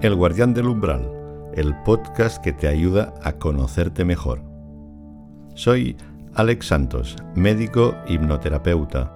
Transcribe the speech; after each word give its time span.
El 0.00 0.14
Guardián 0.14 0.54
del 0.54 0.68
Umbral, 0.68 1.10
el 1.54 1.74
podcast 1.82 2.40
que 2.40 2.52
te 2.52 2.68
ayuda 2.68 3.14
a 3.24 3.32
conocerte 3.32 4.04
mejor. 4.04 4.42
Soy 5.54 5.96
Alex 6.34 6.66
Santos, 6.66 7.16
médico 7.34 7.96
hipnoterapeuta. 8.06 9.12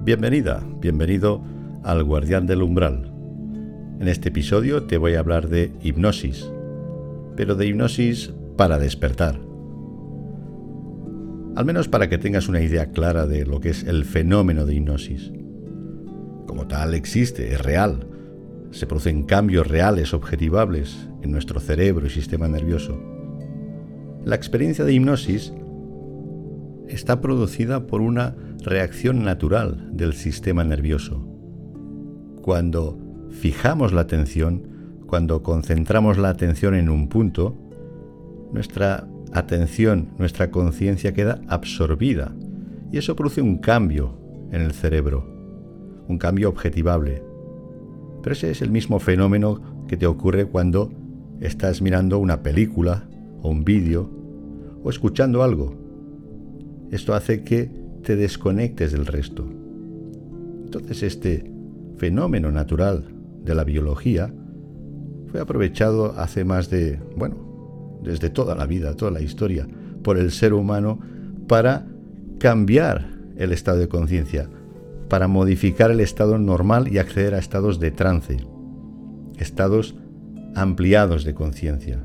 Bienvenida, 0.00 0.62
bienvenido 0.80 1.42
al 1.82 2.02
Guardián 2.02 2.46
del 2.46 2.62
Umbral. 2.62 3.12
En 4.00 4.08
este 4.08 4.30
episodio 4.30 4.84
te 4.84 4.96
voy 4.96 5.16
a 5.16 5.18
hablar 5.18 5.48
de 5.48 5.70
hipnosis, 5.82 6.50
pero 7.36 7.56
de 7.56 7.66
hipnosis 7.66 8.32
para 8.56 8.78
despertar 8.78 9.53
al 11.56 11.64
menos 11.64 11.88
para 11.88 12.08
que 12.08 12.18
tengas 12.18 12.48
una 12.48 12.60
idea 12.60 12.90
clara 12.90 13.26
de 13.26 13.46
lo 13.46 13.60
que 13.60 13.70
es 13.70 13.84
el 13.84 14.04
fenómeno 14.04 14.66
de 14.66 14.74
hipnosis. 14.74 15.32
Como 16.46 16.66
tal 16.66 16.94
existe, 16.94 17.52
es 17.52 17.60
real. 17.62 18.08
Se 18.70 18.86
producen 18.86 19.22
cambios 19.22 19.66
reales, 19.66 20.14
objetivables, 20.14 21.08
en 21.22 21.30
nuestro 21.30 21.60
cerebro 21.60 22.06
y 22.06 22.10
sistema 22.10 22.48
nervioso. 22.48 23.00
La 24.24 24.34
experiencia 24.34 24.84
de 24.84 24.92
hipnosis 24.92 25.52
está 26.88 27.20
producida 27.20 27.86
por 27.86 28.00
una 28.00 28.36
reacción 28.62 29.24
natural 29.24 29.90
del 29.92 30.14
sistema 30.14 30.64
nervioso. 30.64 31.24
Cuando 32.42 32.98
fijamos 33.30 33.92
la 33.92 34.02
atención, 34.02 34.68
cuando 35.06 35.42
concentramos 35.42 36.18
la 36.18 36.30
atención 36.30 36.74
en 36.74 36.88
un 36.88 37.08
punto, 37.08 37.56
nuestra 38.52 39.06
atención, 39.34 40.10
nuestra 40.16 40.50
conciencia 40.50 41.12
queda 41.12 41.40
absorbida 41.48 42.34
y 42.90 42.98
eso 42.98 43.16
produce 43.16 43.42
un 43.42 43.58
cambio 43.58 44.16
en 44.52 44.62
el 44.62 44.72
cerebro, 44.72 45.26
un 46.08 46.18
cambio 46.18 46.48
objetivable. 46.48 47.22
Pero 48.22 48.32
ese 48.32 48.50
es 48.50 48.62
el 48.62 48.70
mismo 48.70 49.00
fenómeno 49.00 49.84
que 49.88 49.96
te 49.96 50.06
ocurre 50.06 50.46
cuando 50.46 50.92
estás 51.40 51.82
mirando 51.82 52.18
una 52.18 52.42
película 52.42 53.08
o 53.42 53.50
un 53.50 53.64
vídeo 53.64 54.08
o 54.82 54.90
escuchando 54.90 55.42
algo. 55.42 55.74
Esto 56.90 57.14
hace 57.14 57.42
que 57.42 57.70
te 58.02 58.16
desconectes 58.16 58.92
del 58.92 59.06
resto. 59.06 59.46
Entonces 60.64 61.02
este 61.02 61.50
fenómeno 61.96 62.52
natural 62.52 63.04
de 63.42 63.54
la 63.54 63.64
biología 63.64 64.32
fue 65.26 65.40
aprovechado 65.40 66.14
hace 66.16 66.44
más 66.44 66.70
de, 66.70 67.00
bueno, 67.16 67.53
desde 68.04 68.30
toda 68.30 68.54
la 68.54 68.66
vida, 68.66 68.94
toda 68.94 69.10
la 69.10 69.20
historia, 69.20 69.66
por 70.02 70.18
el 70.18 70.30
ser 70.30 70.52
humano 70.52 71.00
para 71.48 71.86
cambiar 72.38 73.08
el 73.36 73.52
estado 73.52 73.78
de 73.78 73.88
conciencia, 73.88 74.48
para 75.08 75.28
modificar 75.28 75.90
el 75.90 76.00
estado 76.00 76.38
normal 76.38 76.88
y 76.88 76.98
acceder 76.98 77.34
a 77.34 77.38
estados 77.38 77.80
de 77.80 77.90
trance, 77.90 78.36
estados 79.38 79.96
ampliados 80.54 81.24
de 81.24 81.34
conciencia. 81.34 82.00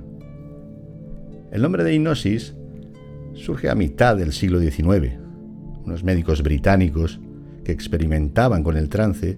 El 1.52 1.61
nombre 1.61 1.83
de 1.83 1.94
hipnosis 1.94 2.55
surge 3.33 3.70
a 3.70 3.75
mitad 3.75 4.16
del 4.16 4.33
siglo 4.33 4.59
XIX. 4.59 5.14
Unos 5.86 6.03
médicos 6.03 6.44
británicos 6.44 7.20
que 7.64 7.72
experimentaban 7.72 8.64
con 8.64 8.77
el 8.77 8.89
trance 8.89 9.38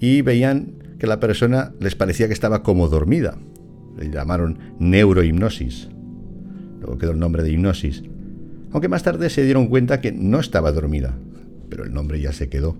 y 0.00 0.22
veían 0.22 0.74
que 0.98 1.06
la 1.06 1.20
persona 1.20 1.72
les 1.80 1.94
parecía 1.94 2.26
que 2.26 2.32
estaba 2.32 2.62
como 2.62 2.88
dormida, 2.88 3.36
le 3.96 4.10
llamaron 4.10 4.58
neurohipnosis. 4.78 5.88
Luego 6.80 6.98
quedó 6.98 7.12
el 7.12 7.18
nombre 7.18 7.42
de 7.42 7.50
hipnosis. 7.50 8.02
Aunque 8.72 8.88
más 8.88 9.02
tarde 9.02 9.30
se 9.30 9.44
dieron 9.44 9.68
cuenta 9.68 10.00
que 10.00 10.12
no 10.12 10.40
estaba 10.40 10.72
dormida, 10.72 11.16
pero 11.68 11.84
el 11.84 11.92
nombre 11.92 12.20
ya 12.20 12.32
se 12.32 12.48
quedó. 12.48 12.76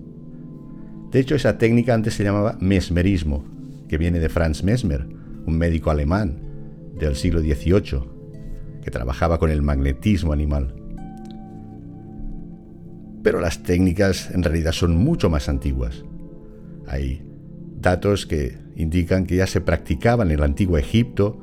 De 1.11 1.19
hecho, 1.19 1.35
esa 1.35 1.57
técnica 1.57 1.93
antes 1.93 2.13
se 2.13 2.23
llamaba 2.23 2.57
mesmerismo, 2.59 3.45
que 3.87 3.97
viene 3.97 4.19
de 4.19 4.29
Franz 4.29 4.63
Mesmer, 4.63 5.07
un 5.45 5.57
médico 5.57 5.89
alemán 5.89 6.41
del 6.99 7.15
siglo 7.15 7.39
XVIII, 7.39 8.03
que 8.83 8.91
trabajaba 8.91 9.39
con 9.39 9.49
el 9.49 9.61
magnetismo 9.61 10.33
animal. 10.33 10.75
Pero 13.23 13.39
las 13.39 13.63
técnicas 13.63 14.29
en 14.31 14.43
realidad 14.43 14.71
son 14.71 14.97
mucho 14.97 15.29
más 15.29 15.49
antiguas. 15.49 16.03
Hay 16.87 17.23
datos 17.79 18.25
que 18.25 18.64
indican 18.75 19.25
que 19.25 19.37
ya 19.37 19.47
se 19.47 19.61
practicaban 19.61 20.29
en 20.29 20.39
el 20.39 20.43
antiguo 20.43 20.77
Egipto, 20.77 21.39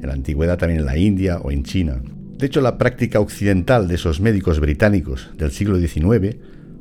en 0.00 0.06
la 0.08 0.14
antigüedad 0.14 0.58
también 0.58 0.80
en 0.80 0.86
la 0.86 0.96
India 0.96 1.38
o 1.38 1.50
en 1.50 1.62
China. 1.64 2.02
De 2.38 2.46
hecho, 2.46 2.60
la 2.60 2.78
práctica 2.78 3.20
occidental 3.20 3.86
de 3.88 3.96
esos 3.96 4.20
médicos 4.20 4.60
británicos 4.60 5.30
del 5.36 5.50
siglo 5.50 5.78
XIX, 5.78 6.36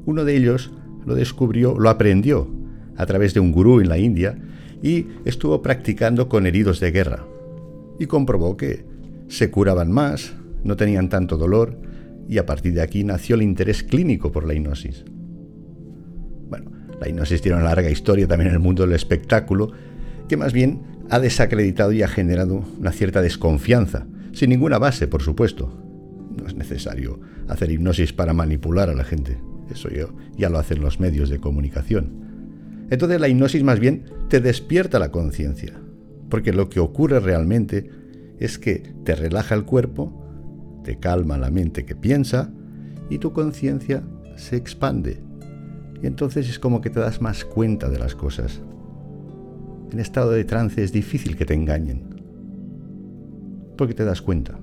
uno 0.05 0.23
de 0.23 0.35
ellos 0.37 0.71
lo 1.05 1.15
descubrió, 1.15 1.77
lo 1.77 1.89
aprendió 1.89 2.47
a 2.95 3.05
través 3.05 3.33
de 3.33 3.39
un 3.39 3.51
gurú 3.51 3.81
en 3.81 3.89
la 3.89 3.97
India 3.97 4.37
y 4.81 5.07
estuvo 5.25 5.61
practicando 5.61 6.29
con 6.29 6.45
heridos 6.45 6.79
de 6.79 6.91
guerra. 6.91 7.25
Y 7.99 8.05
comprobó 8.05 8.55
que 8.55 8.85
se 9.27 9.51
curaban 9.51 9.91
más, 9.91 10.33
no 10.63 10.75
tenían 10.77 11.09
tanto 11.09 11.37
dolor 11.37 11.77
y 12.27 12.37
a 12.37 12.45
partir 12.45 12.73
de 12.73 12.81
aquí 12.81 13.03
nació 13.03 13.35
el 13.35 13.41
interés 13.41 13.83
clínico 13.83 14.31
por 14.31 14.45
la 14.45 14.53
hipnosis. 14.53 15.03
La 16.99 17.07
hipnosis 17.07 17.41
tiene 17.41 17.57
una 17.57 17.65
larga 17.65 17.89
historia 17.89 18.27
también 18.27 18.49
en 18.49 18.55
el 18.55 18.59
mundo 18.59 18.83
del 18.85 18.93
espectáculo, 18.93 19.71
que 20.27 20.37
más 20.37 20.53
bien 20.53 20.81
ha 21.09 21.19
desacreditado 21.19 21.91
y 21.91 22.03
ha 22.03 22.07
generado 22.07 22.63
una 22.77 22.91
cierta 22.91 23.21
desconfianza, 23.21 24.05
sin 24.33 24.49
ninguna 24.49 24.77
base, 24.77 25.07
por 25.07 25.21
supuesto. 25.21 25.81
No 26.37 26.47
es 26.47 26.55
necesario 26.55 27.19
hacer 27.47 27.71
hipnosis 27.71 28.13
para 28.13 28.33
manipular 28.33 28.89
a 28.89 28.93
la 28.93 29.03
gente. 29.03 29.37
Eso 29.71 29.89
ya 30.37 30.49
lo 30.49 30.59
hacen 30.59 30.81
los 30.81 30.99
medios 30.99 31.29
de 31.29 31.39
comunicación. 31.39 32.87
Entonces 32.89 33.19
la 33.21 33.27
hipnosis 33.27 33.63
más 33.63 33.79
bien 33.79 34.05
te 34.29 34.39
despierta 34.39 34.99
la 34.99 35.11
conciencia, 35.11 35.73
porque 36.29 36.53
lo 36.53 36.69
que 36.69 36.79
ocurre 36.79 37.19
realmente 37.19 37.89
es 38.39 38.57
que 38.57 38.93
te 39.03 39.15
relaja 39.15 39.55
el 39.55 39.63
cuerpo, 39.63 40.81
te 40.83 40.97
calma 40.97 41.37
la 41.37 41.51
mente 41.51 41.85
que 41.85 41.95
piensa 41.95 42.51
y 43.09 43.19
tu 43.19 43.33
conciencia 43.33 44.03
se 44.37 44.55
expande 44.55 45.28
y 46.01 46.07
entonces 46.07 46.49
es 46.49 46.59
como 46.59 46.81
que 46.81 46.89
te 46.89 46.99
das 46.99 47.21
más 47.21 47.45
cuenta 47.45 47.89
de 47.89 47.99
las 47.99 48.15
cosas. 48.15 48.61
En 49.91 49.99
estado 49.99 50.31
de 50.31 50.45
trance 50.45 50.83
es 50.83 50.91
difícil 50.91 51.35
que 51.35 51.45
te 51.45 51.53
engañen, 51.53 52.03
porque 53.77 53.93
te 53.93 54.05
das 54.05 54.21
cuenta. 54.21 54.59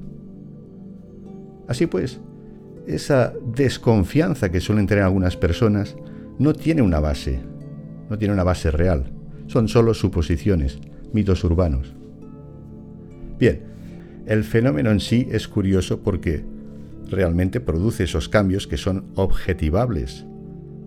Así 1.68 1.86
pues, 1.86 2.20
esa 2.86 3.32
desconfianza 3.54 4.50
que 4.50 4.60
suelen 4.60 4.86
tener 4.86 5.04
algunas 5.04 5.36
personas 5.36 5.96
no 6.38 6.52
tiene 6.52 6.82
una 6.82 7.00
base, 7.00 7.40
no 8.08 8.18
tiene 8.18 8.34
una 8.34 8.44
base 8.44 8.70
real, 8.70 9.12
son 9.46 9.68
solo 9.68 9.94
suposiciones, 9.94 10.78
mitos 11.12 11.42
urbanos. 11.44 11.94
Bien, 13.38 13.62
el 14.26 14.44
fenómeno 14.44 14.90
en 14.90 15.00
sí 15.00 15.28
es 15.30 15.48
curioso 15.48 16.00
porque 16.00 16.44
realmente 17.10 17.60
produce 17.60 18.04
esos 18.04 18.28
cambios 18.28 18.66
que 18.66 18.76
son 18.76 19.06
objetivables, 19.14 20.24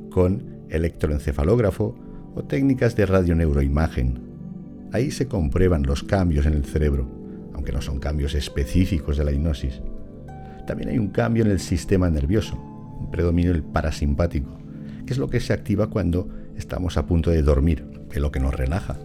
con 0.10 0.66
electroencefalógrafo 0.70 1.96
o 2.36 2.44
técnicas 2.44 2.96
de 2.96 3.06
radioneuroimagen. 3.06 4.20
Ahí 4.92 5.12
se 5.12 5.28
comprueban 5.28 5.84
los 5.84 6.04
cambios 6.04 6.46
en 6.46 6.54
el 6.54 6.66
cerebro, 6.66 7.08
aunque 7.54 7.72
no 7.72 7.82
son 7.82 8.00
cambios 8.00 8.34
específicos 8.34 9.18
de 9.18 9.24
la 9.24 9.32
hipnosis. 9.32 9.82
También 10.66 10.90
hay 10.90 11.00
un 11.00 11.10
cambio 11.10 11.44
en 11.44 11.52
el 11.52 11.60
sistema 11.60 12.10
nervioso, 12.10 12.56
un 13.00 13.10
predominio 13.12 13.54
del 13.54 13.64
parasimpático, 13.64 14.50
que 15.06 15.14
es 15.14 15.20
lo 15.20 15.30
que 15.30 15.40
se 15.40 15.54
activa 15.54 15.90
cuando 15.90 16.30
estamos 16.56 16.98
a 16.98 17.06
punto 17.06 17.32
de 17.32 17.42
dormir, 17.42 17.86
es 18.12 18.20
lo 18.20 18.32
que 18.32 18.40
nos 18.40 18.54
relaja. 18.54 18.98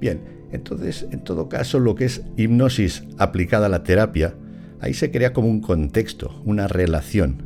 Bien, 0.00 0.20
entonces, 0.52 1.06
en 1.10 1.24
todo 1.24 1.48
caso, 1.48 1.80
lo 1.80 1.94
que 1.94 2.04
es 2.04 2.22
hipnosis 2.36 3.04
aplicada 3.18 3.66
a 3.66 3.70
la 3.70 3.82
terapia, 3.82 4.34
ahí 4.80 4.94
se 4.94 5.10
crea 5.10 5.32
como 5.32 5.48
un 5.48 5.60
contexto, 5.60 6.40
una 6.44 6.68
relación 6.68 7.42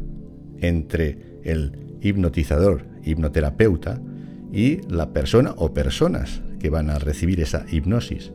entre 0.60 1.29
el 1.44 1.96
hipnotizador, 2.00 2.86
hipnoterapeuta, 3.04 4.00
y 4.52 4.80
la 4.88 5.12
persona 5.12 5.54
o 5.56 5.72
personas 5.72 6.42
que 6.58 6.70
van 6.70 6.90
a 6.90 6.98
recibir 6.98 7.40
esa 7.40 7.64
hipnosis. 7.70 8.32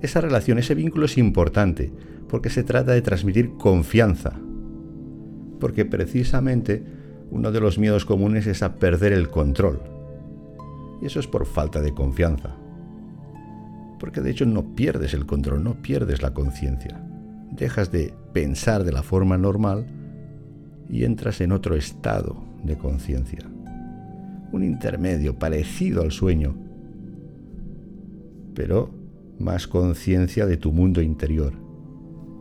Esa 0.00 0.20
relación, 0.20 0.58
ese 0.58 0.74
vínculo 0.74 1.06
es 1.06 1.18
importante 1.18 1.92
porque 2.28 2.50
se 2.50 2.64
trata 2.64 2.92
de 2.92 3.02
transmitir 3.02 3.56
confianza. 3.56 4.32
Porque 5.60 5.84
precisamente 5.84 6.82
uno 7.30 7.52
de 7.52 7.60
los 7.60 7.78
miedos 7.78 8.04
comunes 8.04 8.46
es 8.46 8.62
a 8.62 8.76
perder 8.76 9.12
el 9.12 9.28
control. 9.28 9.80
Y 11.00 11.06
eso 11.06 11.20
es 11.20 11.26
por 11.26 11.46
falta 11.46 11.80
de 11.80 11.94
confianza. 11.94 12.56
Porque 14.00 14.20
de 14.20 14.30
hecho 14.30 14.46
no 14.46 14.74
pierdes 14.74 15.14
el 15.14 15.26
control, 15.26 15.62
no 15.62 15.80
pierdes 15.82 16.22
la 16.22 16.34
conciencia. 16.34 17.00
Dejas 17.52 17.92
de 17.92 18.12
pensar 18.32 18.82
de 18.82 18.92
la 18.92 19.02
forma 19.02 19.38
normal 19.38 19.86
y 20.92 21.04
entras 21.04 21.40
en 21.40 21.52
otro 21.52 21.74
estado 21.74 22.36
de 22.62 22.76
conciencia, 22.76 23.40
un 24.52 24.62
intermedio 24.62 25.38
parecido 25.38 26.02
al 26.02 26.12
sueño, 26.12 26.54
pero 28.54 28.90
más 29.38 29.66
conciencia 29.66 30.44
de 30.44 30.58
tu 30.58 30.70
mundo 30.70 31.00
interior, 31.00 31.54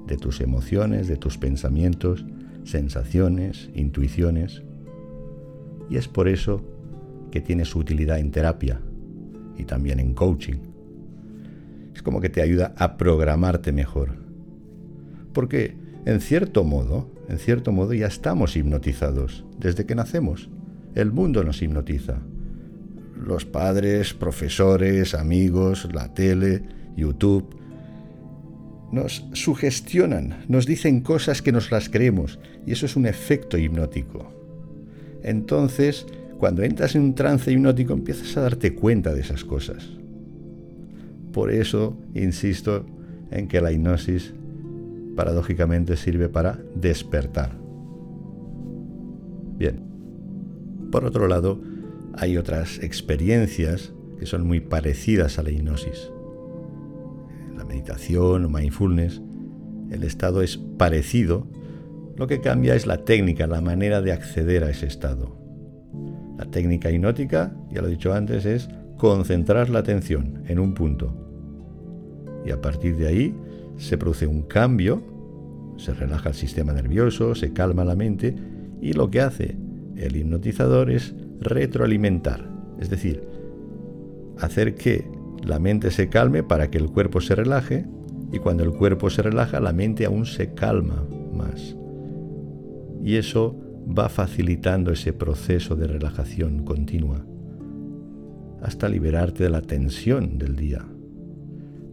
de 0.05 0.17
tus 0.17 0.41
emociones, 0.41 1.07
de 1.07 1.15
tus 1.15 1.37
pensamientos, 1.37 2.25
sensaciones, 2.65 3.69
intuiciones. 3.73 4.61
Y 5.89 5.95
es 5.95 6.09
por 6.09 6.27
eso 6.27 6.61
que 7.31 7.39
tiene 7.39 7.63
su 7.63 7.79
utilidad 7.79 8.19
en 8.19 8.31
terapia 8.31 8.81
y 9.57 9.63
también 9.63 10.01
en 10.01 10.13
coaching. 10.13 10.59
Es 11.95 12.01
como 12.01 12.19
que 12.19 12.29
te 12.29 12.41
ayuda 12.41 12.73
a 12.77 12.97
programarte 12.97 13.71
mejor. 13.71 14.17
Porque, 15.31 15.75
en 16.05 16.19
cierto 16.19 16.63
modo, 16.63 17.07
en 17.29 17.37
cierto 17.37 17.71
modo 17.71 17.93
ya 17.93 18.07
estamos 18.07 18.55
hipnotizados 18.55 19.45
desde 19.59 19.85
que 19.85 19.95
nacemos. 19.95 20.49
El 20.95 21.11
mundo 21.11 21.43
nos 21.43 21.61
hipnotiza. 21.61 22.19
Los 23.15 23.45
padres, 23.45 24.13
profesores, 24.13 25.13
amigos, 25.13 25.87
la 25.93 26.13
tele, 26.13 26.63
YouTube, 26.97 27.55
nos 28.91 29.25
sugestionan, 29.33 30.43
nos 30.49 30.65
dicen 30.65 31.01
cosas 31.01 31.41
que 31.41 31.51
nos 31.51 31.71
las 31.71 31.87
creemos 31.87 32.39
y 32.65 32.73
eso 32.73 32.85
es 32.85 32.95
un 32.95 33.05
efecto 33.05 33.57
hipnótico. 33.57 34.33
Entonces, 35.23 36.05
cuando 36.39 36.63
entras 36.63 36.95
en 36.95 37.03
un 37.03 37.15
trance 37.15 37.51
hipnótico 37.51 37.93
empiezas 37.93 38.35
a 38.35 38.41
darte 38.41 38.73
cuenta 38.73 39.13
de 39.13 39.21
esas 39.21 39.45
cosas. 39.45 39.91
Por 41.31 41.51
eso 41.51 41.95
insisto 42.15 42.85
en 43.29 43.47
que 43.47 43.61
la 43.61 43.71
hipnosis 43.71 44.33
paradójicamente 45.15 45.97
sirve 45.97 46.29
para 46.29 46.59
despertar. 46.75 47.57
Bien. 49.57 49.81
Por 50.91 51.05
otro 51.05 51.27
lado, 51.27 51.61
hay 52.13 52.37
otras 52.37 52.79
experiencias 52.79 53.93
que 54.19 54.25
son 54.25 54.45
muy 54.45 54.59
parecidas 54.59 55.39
a 55.39 55.43
la 55.43 55.51
hipnosis 55.51 56.11
meditación 57.71 58.45
o 58.45 58.49
mindfulness, 58.49 59.21
el 59.91 60.03
estado 60.03 60.41
es 60.41 60.57
parecido, 60.57 61.47
lo 62.17 62.27
que 62.27 62.41
cambia 62.41 62.75
es 62.75 62.85
la 62.85 62.97
técnica, 63.05 63.47
la 63.47 63.61
manera 63.61 64.01
de 64.01 64.11
acceder 64.11 64.63
a 64.63 64.69
ese 64.69 64.87
estado. 64.87 65.37
La 66.37 66.45
técnica 66.45 66.91
hipnótica, 66.91 67.53
ya 67.71 67.81
lo 67.81 67.87
he 67.87 67.91
dicho 67.91 68.13
antes, 68.13 68.45
es 68.45 68.69
concentrar 68.97 69.69
la 69.69 69.79
atención 69.79 70.43
en 70.47 70.59
un 70.59 70.73
punto. 70.73 71.15
Y 72.45 72.51
a 72.51 72.61
partir 72.61 72.97
de 72.97 73.07
ahí 73.07 73.35
se 73.77 73.97
produce 73.97 74.27
un 74.27 74.43
cambio, 74.43 75.03
se 75.77 75.93
relaja 75.93 76.29
el 76.29 76.35
sistema 76.35 76.73
nervioso, 76.73 77.35
se 77.35 77.53
calma 77.53 77.83
la 77.83 77.95
mente 77.95 78.35
y 78.81 78.93
lo 78.93 79.09
que 79.09 79.21
hace 79.21 79.57
el 79.95 80.15
hipnotizador 80.15 80.91
es 80.91 81.13
retroalimentar, 81.39 82.49
es 82.79 82.89
decir, 82.89 83.23
hacer 84.39 84.75
que 84.75 85.07
la 85.43 85.59
mente 85.59 85.91
se 85.91 86.09
calme 86.09 86.43
para 86.43 86.69
que 86.69 86.77
el 86.77 86.89
cuerpo 86.89 87.21
se 87.21 87.35
relaje 87.35 87.85
y 88.31 88.39
cuando 88.39 88.63
el 88.63 88.71
cuerpo 88.71 89.09
se 89.09 89.21
relaja 89.21 89.59
la 89.59 89.73
mente 89.73 90.05
aún 90.05 90.25
se 90.25 90.53
calma 90.53 91.05
más. 91.33 91.75
Y 93.03 93.15
eso 93.15 93.55
va 93.97 94.09
facilitando 94.09 94.91
ese 94.91 95.13
proceso 95.13 95.75
de 95.75 95.87
relajación 95.87 96.63
continua 96.63 97.25
hasta 98.61 98.87
liberarte 98.87 99.43
de 99.43 99.49
la 99.49 99.61
tensión 99.61 100.37
del 100.37 100.55
día. 100.55 100.85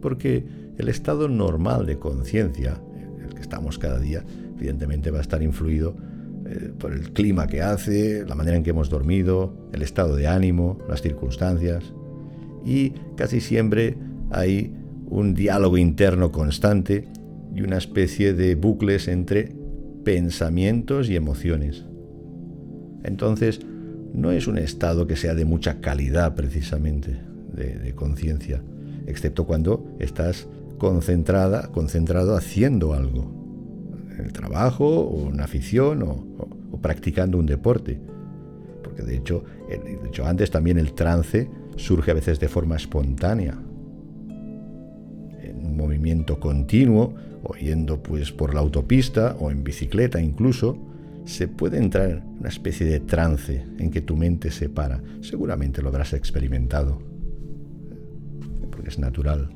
Porque 0.01 0.45
el 0.79 0.89
estado 0.89 1.27
normal 1.27 1.85
de 1.85 1.99
conciencia, 1.99 2.81
el 3.23 3.35
que 3.35 3.41
estamos 3.41 3.77
cada 3.77 3.99
día, 3.99 4.23
evidentemente 4.57 5.11
va 5.11 5.19
a 5.19 5.21
estar 5.21 5.43
influido 5.43 5.95
eh, 6.45 6.71
por 6.77 6.93
el 6.93 7.13
clima 7.13 7.47
que 7.47 7.61
hace, 7.61 8.25
la 8.25 8.33
manera 8.33 8.57
en 8.57 8.63
que 8.63 8.71
hemos 8.71 8.89
dormido, 8.89 9.69
el 9.73 9.81
estado 9.83 10.15
de 10.15 10.27
ánimo, 10.27 10.79
las 10.87 11.01
circunstancias 11.01 11.83
y 12.65 12.91
casi 13.15 13.41
siempre 13.41 13.97
hay 14.31 14.73
un 15.05 15.33
diálogo 15.33 15.77
interno 15.77 16.31
constante 16.31 17.07
y 17.55 17.61
una 17.61 17.77
especie 17.77 18.33
de 18.33 18.55
bucles 18.55 19.07
entre 19.07 19.55
pensamientos 20.03 21.09
y 21.09 21.15
emociones. 21.15 21.85
Entonces, 23.03 23.59
no 24.13 24.31
es 24.31 24.47
un 24.47 24.57
estado 24.57 25.07
que 25.07 25.15
sea 25.15 25.35
de 25.35 25.45
mucha 25.45 25.81
calidad 25.81 26.35
precisamente 26.35 27.19
de, 27.53 27.93
conciencia, 27.95 28.61
excepto 29.07 29.45
cuando 29.45 29.85
estás 29.99 30.47
concentrada, 30.79 31.67
concentrado 31.71 32.35
haciendo 32.35 32.93
algo, 32.93 33.31
el 34.17 34.33
trabajo 34.33 34.85
o 34.85 35.27
una 35.27 35.43
afición 35.43 36.01
o, 36.01 36.25
o 36.71 36.81
practicando 36.81 37.37
un 37.37 37.45
deporte. 37.45 37.99
Porque 38.83 39.03
de 39.03 39.15
hecho, 39.15 39.43
de 39.67 40.07
hecho 40.07 40.25
antes 40.25 40.49
también 40.49 40.77
el 40.77 40.93
trance 40.93 41.49
surge 41.75 42.11
a 42.11 42.15
veces 42.15 42.39
de 42.39 42.47
forma 42.47 42.75
espontánea, 42.75 43.57
en 45.41 45.65
un 45.65 45.77
movimiento 45.77 46.39
continuo, 46.39 47.13
o 47.43 47.55
yendo 47.55 48.01
pues 48.01 48.31
por 48.31 48.53
la 48.53 48.59
autopista 48.59 49.35
o 49.39 49.51
en 49.51 49.63
bicicleta 49.63 50.21
incluso, 50.21 50.77
se 51.25 51.47
puede 51.47 51.77
entrar 51.77 52.09
en 52.09 52.23
una 52.39 52.49
especie 52.49 52.85
de 52.85 52.99
trance 52.99 53.65
en 53.77 53.91
que 53.91 54.01
tu 54.01 54.17
mente 54.17 54.51
se 54.51 54.69
para. 54.69 55.01
Seguramente 55.21 55.81
lo 55.81 55.89
habrás 55.89 56.13
experimentado, 56.13 56.99
porque 58.71 58.89
es 58.89 58.99
natural. 58.99 59.49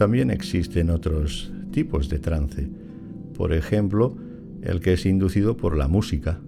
También 0.00 0.30
existen 0.30 0.88
otros 0.88 1.52
tipos 1.72 2.08
de 2.08 2.18
trance, 2.18 2.70
por 3.36 3.52
ejemplo, 3.52 4.16
el 4.62 4.80
que 4.80 4.94
es 4.94 5.04
inducido 5.04 5.58
por 5.58 5.76
la 5.76 5.88
música, 5.88 6.40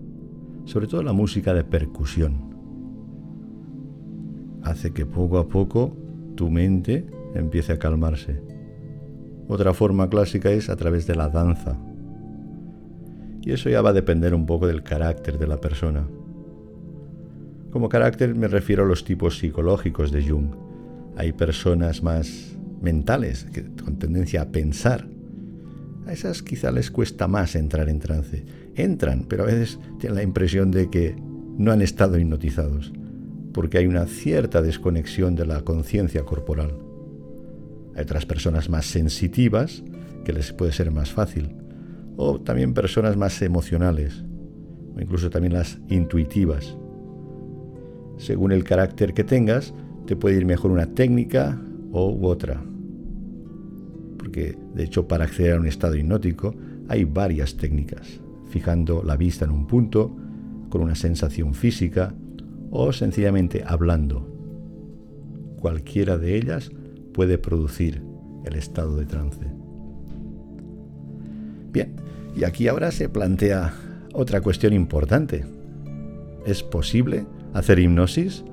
sobre 0.65 0.87
todo 0.87 1.03
la 1.03 1.13
música 1.13 1.53
de 1.53 1.63
percusión 1.63 2.51
hace 4.63 4.95
que 4.95 5.05
poco 5.05 5.37
a 5.37 5.49
poco 5.49 5.95
tu 6.35 6.49
mente 6.51 7.05
empiece 7.35 7.75
a 7.75 7.79
calmarse. 7.79 8.41
Otra 9.49 9.75
forma 9.75 10.09
clásica 10.09 10.51
es 10.51 10.71
a 10.71 10.77
través 10.77 11.07
de 11.07 11.15
la 11.15 11.29
danza. 11.29 11.79
Y 13.43 13.53
eso 13.53 13.69
ya 13.69 13.83
va 13.83 13.91
a 13.91 13.93
depender 13.93 14.33
un 14.33 14.47
poco 14.47 14.67
del 14.67 14.83
carácter 14.83 15.37
de 15.39 15.47
la 15.47 15.61
persona. 15.61 16.09
Como 17.71 17.91
carácter 17.91 18.35
me 18.35 18.49
refiero 18.49 18.85
a 18.85 18.89
los 18.89 19.05
tipos 19.05 19.37
psicológicos 19.37 20.11
de 20.11 20.27
Jung. 20.27 20.55
Hay 21.19 21.33
personas 21.33 22.03
más 22.03 22.57
mentales, 22.83 23.47
con 23.85 23.99
tendencia 23.99 24.43
a 24.43 24.51
pensar. 24.51 25.09
A 26.07 26.13
esas 26.13 26.43
quizá 26.43 26.71
les 26.73 26.91
cuesta 26.91 27.29
más 27.29 27.55
entrar 27.55 27.89
en 27.89 28.01
trance. 28.01 28.45
Entran, 28.75 29.27
pero 29.29 29.45
a 29.45 29.47
veces 29.47 29.79
tienen 29.99 30.17
la 30.17 30.23
impresión 30.23 30.71
de 30.71 30.91
que 30.91 31.17
no 31.59 31.71
han 31.71 31.83
estado 31.83 32.19
hipnotizados 32.19 32.93
porque 33.53 33.79
hay 33.79 33.87
una 33.87 34.07
cierta 34.07 34.63
desconexión 34.63 35.35
de 35.35 35.47
la 35.47 35.61
conciencia 35.63 36.25
corporal. 36.25 36.75
Hay 37.95 38.03
otras 38.03 38.27
personas 38.27 38.69
más 38.69 38.87
sensitivas, 38.87 39.83
que 40.25 40.33
les 40.33 40.53
puede 40.53 40.73
ser 40.73 40.91
más 40.91 41.11
fácil, 41.11 41.55
o 42.17 42.41
también 42.41 42.75
personas 42.75 43.17
más 43.17 43.41
emocionales, 43.43 44.25
o 44.95 45.01
incluso 45.01 45.31
también 45.31 45.55
las 45.55 45.79
intuitivas. 45.89 46.77
Según 48.19 48.53
el 48.53 48.65
carácter 48.65 49.15
que 49.15 49.25
tengas, 49.25 49.75
te 50.07 50.17
puede 50.17 50.37
ir 50.37 50.47
mejor 50.47 50.71
una 50.71 50.87
técnica 50.95 51.61
u 51.91 52.27
otra. 52.27 52.63
Porque, 54.33 54.57
de 54.75 54.85
hecho, 54.85 55.07
para 55.07 55.25
acceder 55.25 55.57
a 55.57 55.61
un 55.61 55.67
estado 55.67 55.95
hipnótico 55.95 56.55
hay 56.89 57.05
varias 57.05 57.59
técnicas, 57.59 58.19
fijando 58.49 59.03
la 59.03 59.19
vista 59.19 59.45
en 59.45 59.51
un 59.51 59.67
punto, 59.67 60.17
con 60.71 60.81
una 60.81 60.95
sensación 60.95 61.53
física, 61.53 62.15
o 62.71 62.95
sencillamente 62.95 63.63
hablando. 63.67 64.27
Cualquiera 65.61 66.17
de 66.17 66.35
ellas 66.37 66.71
puede 67.13 67.37
producir 67.37 68.03
el 68.47 68.55
estado 68.55 68.97
de 68.97 69.05
trance. 69.05 69.45
Bien, 71.71 71.95
y 72.35 72.45
aquí 72.45 72.69
ahora 72.69 72.91
se 72.91 73.11
plantea 73.11 73.75
otra 74.15 74.41
cuestión 74.41 74.73
importante. 74.73 75.45
¿Es 76.47 76.63
posible 76.63 77.27
hacer 77.53 77.79
hipnosis 77.79 78.45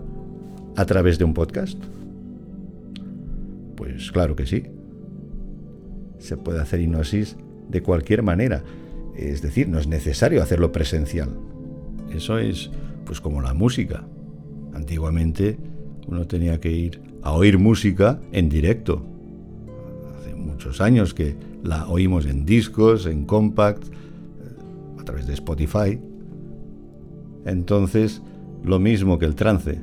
a 0.75 0.86
través 0.86 1.17
de 1.17 1.24
un 1.24 1.33
podcast? 1.33 1.81
Pues 3.77 4.12
claro 4.12 4.36
que 4.36 4.45
sí. 4.45 4.65
Se 6.19 6.38
puede 6.38 6.61
hacer 6.61 6.79
hipnosis 6.81 7.35
de 7.69 7.81
cualquier 7.81 8.23
manera. 8.23 8.63
Es 9.15 9.41
decir, 9.41 9.67
no 9.67 9.79
es 9.79 9.88
necesario 9.88 10.41
hacerlo 10.41 10.71
presencial. 10.71 11.29
Eso 12.13 12.38
es 12.38 12.69
pues 13.05 13.19
como 13.21 13.41
la 13.41 13.53
música. 13.53 14.05
Antiguamente 14.73 15.57
uno 16.07 16.27
tenía 16.27 16.59
que 16.59 16.71
ir 16.71 17.01
a 17.21 17.33
oír 17.33 17.57
música 17.57 18.19
en 18.31 18.49
directo. 18.49 19.05
Hace 20.17 20.35
muchos 20.35 20.81
años 20.81 21.13
que 21.13 21.35
la 21.63 21.88
oímos 21.88 22.25
en 22.25 22.45
discos, 22.45 23.05
en 23.05 23.25
compact, 23.25 23.83
a 24.99 25.03
través 25.03 25.27
de 25.27 25.33
Spotify. 25.33 25.99
Entonces, 27.45 28.21
lo 28.63 28.79
mismo 28.79 29.19
que 29.19 29.25
el 29.25 29.35
trance, 29.35 29.79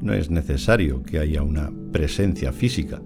no 0.00 0.12
es 0.12 0.30
necesario 0.30 1.02
que 1.02 1.18
haya 1.18 1.42
una 1.42 1.70
presencia 1.92 2.52
física. 2.52 3.00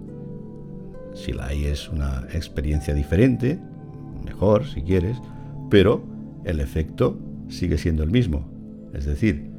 Si 1.17 1.33
la 1.33 1.47
hay 1.47 1.65
es 1.65 1.89
una 1.89 2.27
experiencia 2.35 2.93
diferente, 2.93 3.59
mejor 4.25 4.67
si 4.67 4.83
quieres, 4.83 5.17
pero 5.71 6.05
el 6.45 6.61
efecto 6.61 7.19
sigue 7.49 7.79
siendo 7.79 8.03
el 8.03 8.11
mismo. 8.11 8.47
Es 8.93 9.07
decir, 9.07 9.51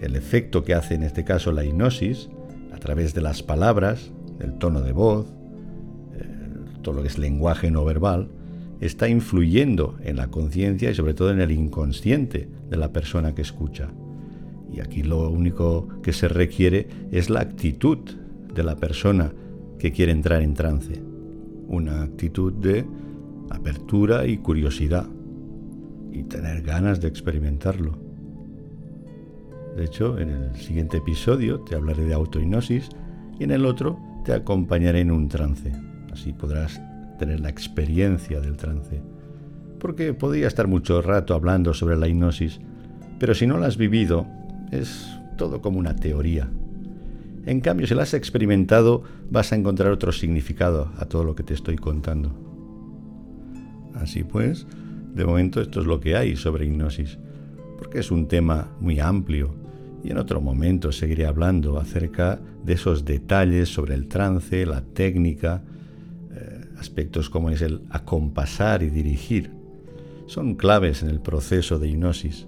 el 0.00 0.16
efecto 0.16 0.64
que 0.64 0.74
hace 0.74 0.94
en 0.94 1.04
este 1.04 1.24
caso 1.24 1.52
la 1.52 1.64
hipnosis 1.64 2.28
a 2.72 2.78
través 2.78 3.14
de 3.14 3.20
las 3.20 3.44
palabras, 3.44 4.12
el 4.40 4.54
tono 4.54 4.80
de 4.80 4.90
voz, 4.90 5.32
el 6.18 6.82
todo 6.82 6.96
lo 6.96 7.02
que 7.02 7.08
es 7.08 7.16
lenguaje 7.16 7.70
no 7.70 7.84
verbal, 7.84 8.28
está 8.80 9.08
influyendo 9.08 9.96
en 10.02 10.16
la 10.16 10.26
conciencia 10.28 10.90
y 10.90 10.94
sobre 10.94 11.14
todo 11.14 11.30
en 11.30 11.40
el 11.40 11.52
inconsciente 11.52 12.48
de 12.68 12.76
la 12.76 12.92
persona 12.92 13.36
que 13.36 13.42
escucha. 13.42 13.88
Y 14.72 14.80
aquí 14.80 15.04
lo 15.04 15.30
único 15.30 15.88
que 16.02 16.12
se 16.12 16.26
requiere 16.26 16.88
es 17.12 17.30
la 17.30 17.40
actitud 17.40 17.98
de 18.52 18.64
la 18.64 18.74
persona 18.74 19.32
que 19.84 19.92
quiere 19.92 20.12
entrar 20.12 20.40
en 20.40 20.54
trance. 20.54 21.02
Una 21.68 22.04
actitud 22.04 22.54
de 22.54 22.86
apertura 23.50 24.26
y 24.26 24.38
curiosidad. 24.38 25.06
Y 26.10 26.22
tener 26.22 26.62
ganas 26.62 27.02
de 27.02 27.08
experimentarlo. 27.08 27.98
De 29.76 29.84
hecho, 29.84 30.18
en 30.18 30.30
el 30.30 30.56
siguiente 30.56 30.96
episodio 30.96 31.60
te 31.60 31.74
hablaré 31.74 32.06
de 32.06 32.14
autohipnosis 32.14 32.88
y 33.38 33.44
en 33.44 33.50
el 33.50 33.66
otro 33.66 34.00
te 34.24 34.32
acompañaré 34.32 35.00
en 35.00 35.10
un 35.10 35.28
trance. 35.28 35.70
Así 36.10 36.32
podrás 36.32 36.80
tener 37.18 37.40
la 37.40 37.50
experiencia 37.50 38.40
del 38.40 38.56
trance. 38.56 39.02
Porque 39.80 40.14
podría 40.14 40.46
estar 40.46 40.66
mucho 40.66 41.02
rato 41.02 41.34
hablando 41.34 41.74
sobre 41.74 41.98
la 41.98 42.08
hipnosis, 42.08 42.58
pero 43.18 43.34
si 43.34 43.46
no 43.46 43.58
la 43.58 43.66
has 43.66 43.76
vivido, 43.76 44.26
es 44.72 45.06
todo 45.36 45.60
como 45.60 45.78
una 45.78 45.94
teoría. 45.94 46.48
En 47.46 47.60
cambio, 47.60 47.86
si 47.86 47.94
la 47.94 48.02
has 48.02 48.14
experimentado, 48.14 49.02
vas 49.30 49.52
a 49.52 49.56
encontrar 49.56 49.92
otro 49.92 50.12
significado 50.12 50.90
a 50.96 51.04
todo 51.04 51.24
lo 51.24 51.34
que 51.34 51.42
te 51.42 51.52
estoy 51.52 51.76
contando. 51.76 52.32
Así 53.94 54.24
pues, 54.24 54.66
de 55.14 55.24
momento 55.24 55.60
esto 55.60 55.80
es 55.80 55.86
lo 55.86 56.00
que 56.00 56.16
hay 56.16 56.36
sobre 56.36 56.64
hipnosis, 56.66 57.18
porque 57.78 57.98
es 57.98 58.10
un 58.10 58.28
tema 58.28 58.70
muy 58.80 58.98
amplio 58.98 59.54
y 60.02 60.10
en 60.10 60.18
otro 60.18 60.40
momento 60.40 60.90
seguiré 60.90 61.26
hablando 61.26 61.78
acerca 61.78 62.40
de 62.64 62.74
esos 62.74 63.04
detalles 63.04 63.68
sobre 63.68 63.94
el 63.94 64.08
trance, 64.08 64.66
la 64.66 64.82
técnica, 64.82 65.62
eh, 66.34 66.64
aspectos 66.78 67.30
como 67.30 67.50
es 67.50 67.62
el 67.62 67.82
acompasar 67.90 68.82
y 68.82 68.90
dirigir. 68.90 69.50
Son 70.26 70.54
claves 70.54 71.02
en 71.02 71.10
el 71.10 71.20
proceso 71.20 71.78
de 71.78 71.88
hipnosis. 71.88 72.46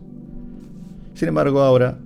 Sin 1.14 1.28
embargo, 1.28 1.60
ahora 1.60 1.98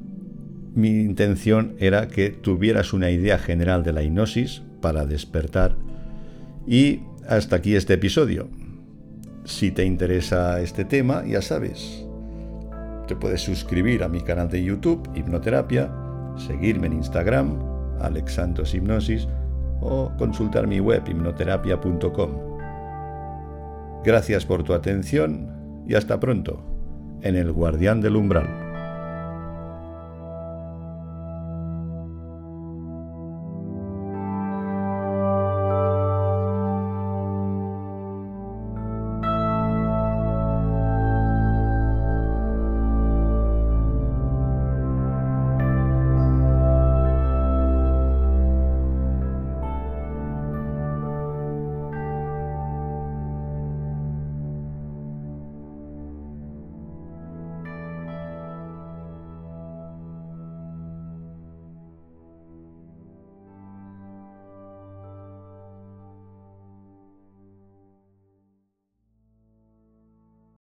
mi 0.74 1.00
intención 1.00 1.74
era 1.78 2.08
que 2.08 2.30
tuvieras 2.30 2.92
una 2.92 3.10
idea 3.10 3.38
general 3.38 3.82
de 3.82 3.92
la 3.92 4.02
hipnosis 4.02 4.62
para 4.80 5.06
despertar. 5.06 5.76
Y 6.66 7.00
hasta 7.28 7.56
aquí 7.56 7.74
este 7.76 7.94
episodio. 7.94 8.48
Si 9.44 9.70
te 9.70 9.84
interesa 9.84 10.60
este 10.60 10.84
tema, 10.84 11.24
ya 11.26 11.42
sabes, 11.42 12.04
te 13.08 13.16
puedes 13.16 13.40
suscribir 13.40 14.04
a 14.04 14.08
mi 14.08 14.20
canal 14.20 14.48
de 14.48 14.62
YouTube, 14.62 15.08
Hipnoterapia, 15.16 15.90
seguirme 16.36 16.86
en 16.86 16.92
Instagram, 16.92 17.58
Alex 18.00 18.34
Santos 18.34 18.74
Hipnosis, 18.74 19.26
o 19.80 20.12
consultar 20.18 20.66
mi 20.66 20.78
web, 20.78 21.02
hipnoterapia.com. 21.08 22.30
Gracias 24.04 24.46
por 24.46 24.62
tu 24.62 24.74
atención 24.74 25.84
y 25.88 25.94
hasta 25.94 26.20
pronto 26.20 26.62
en 27.22 27.34
El 27.36 27.52
Guardián 27.52 28.00
del 28.00 28.16
Umbral. 28.16 28.69